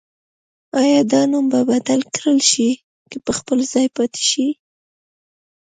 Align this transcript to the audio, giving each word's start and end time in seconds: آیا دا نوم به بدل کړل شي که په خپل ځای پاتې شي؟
آیا 0.81 1.01
دا 1.11 1.21
نوم 1.31 1.45
به 1.51 1.59
بدل 1.69 2.01
کړل 2.15 2.39
شي 2.51 2.69
که 3.09 3.17
په 3.25 3.31
خپل 3.39 3.57
ځای 3.71 3.87
پاتې 3.95 4.21
شي؟ 4.29 4.47